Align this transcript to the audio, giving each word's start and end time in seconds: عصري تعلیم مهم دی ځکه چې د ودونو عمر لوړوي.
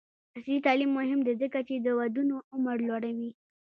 عصري 0.35 0.55
تعلیم 0.65 0.91
مهم 0.99 1.19
دی 1.25 1.33
ځکه 1.41 1.59
چې 1.67 1.75
د 1.77 1.87
ودونو 1.99 2.35
عمر 2.55 2.77
لوړوي. 2.87 3.31